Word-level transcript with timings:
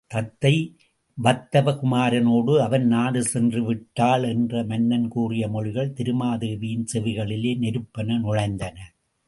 தத்தை 0.07 0.75
வத்தவ 1.17 1.71
குமரனொடு 1.71 2.59
அவன் 2.59 2.85
நாடு 2.87 3.21
சென்றுவிட்டாள் 3.33 4.23
என்று 4.27 4.65
மன்னன் 4.65 5.07
கூறிய 5.07 5.47
மொழிகள் 5.47 5.93
திருமாதேவியின் 5.93 6.87
செவிகளிலே 6.93 7.53
நெருப்பென 7.57 8.19
நுழைந்தன. 8.19 8.77